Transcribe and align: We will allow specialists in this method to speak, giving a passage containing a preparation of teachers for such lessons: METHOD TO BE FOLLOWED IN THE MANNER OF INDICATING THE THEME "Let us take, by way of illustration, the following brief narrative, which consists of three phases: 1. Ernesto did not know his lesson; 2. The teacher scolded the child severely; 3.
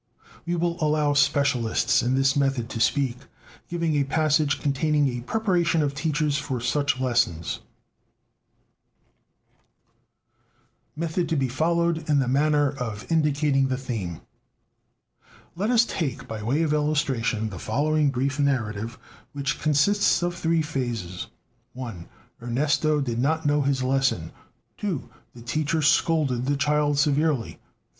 We 0.47 0.55
will 0.55 0.83
allow 0.83 1.13
specialists 1.13 2.01
in 2.01 2.15
this 2.15 2.35
method 2.35 2.69
to 2.71 2.79
speak, 2.79 3.17
giving 3.69 3.93
a 3.93 4.03
passage 4.03 4.59
containing 4.59 5.07
a 5.09 5.21
preparation 5.21 5.83
of 5.83 5.93
teachers 5.93 6.39
for 6.39 6.59
such 6.59 6.99
lessons: 6.99 7.59
METHOD 10.95 11.29
TO 11.29 11.35
BE 11.35 11.47
FOLLOWED 11.47 12.09
IN 12.09 12.17
THE 12.17 12.27
MANNER 12.27 12.71
OF 12.79 13.11
INDICATING 13.11 13.67
THE 13.67 13.77
THEME 13.77 14.21
"Let 15.55 15.69
us 15.69 15.85
take, 15.85 16.27
by 16.27 16.41
way 16.41 16.63
of 16.63 16.73
illustration, 16.73 17.49
the 17.49 17.59
following 17.59 18.09
brief 18.09 18.39
narrative, 18.39 18.97
which 19.33 19.59
consists 19.61 20.23
of 20.23 20.33
three 20.33 20.63
phases: 20.63 21.27
1. 21.73 22.09
Ernesto 22.41 23.01
did 23.01 23.19
not 23.19 23.45
know 23.45 23.61
his 23.61 23.83
lesson; 23.83 24.31
2. 24.77 25.07
The 25.35 25.43
teacher 25.43 25.83
scolded 25.83 26.47
the 26.47 26.57
child 26.57 26.97
severely; 26.97 27.51
3. 27.51 27.59